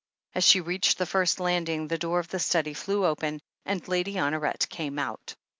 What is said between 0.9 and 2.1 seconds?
the first landing the